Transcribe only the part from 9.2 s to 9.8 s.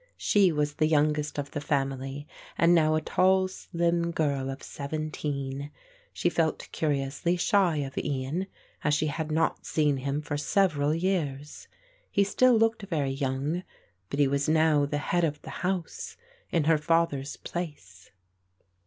not